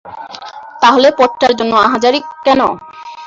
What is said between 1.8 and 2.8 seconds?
আহাজারি কেন?